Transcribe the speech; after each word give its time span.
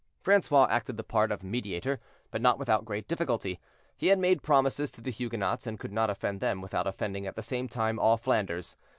Francois 0.19 0.65
acted 0.71 0.97
the 0.97 1.03
part 1.03 1.31
of 1.31 1.43
mediator, 1.43 1.99
but 2.31 2.41
not 2.41 2.57
without 2.57 2.85
great 2.85 3.07
difficulty; 3.07 3.59
he 3.95 4.07
had 4.07 4.17
made 4.17 4.41
promises 4.41 4.89
to 4.89 4.99
the 4.99 5.11
Huguenots, 5.11 5.67
and 5.67 5.79
could 5.79 5.93
not 5.93 6.09
offend 6.09 6.39
them 6.39 6.59
without 6.59 6.87
offending 6.87 7.27
at 7.27 7.35
the 7.35 7.43
same 7.43 7.67
time 7.69 7.99
all 7.99 8.17
Flanders. 8.17 8.75